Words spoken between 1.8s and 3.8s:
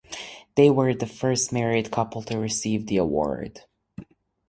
couple to receive the awards.